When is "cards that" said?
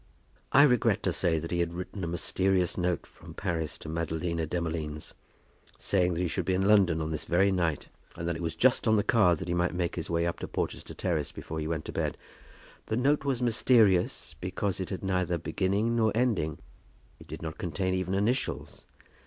9.03-9.47